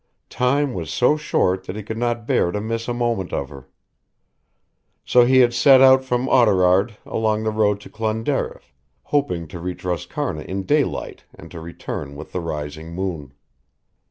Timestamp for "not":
1.99-2.25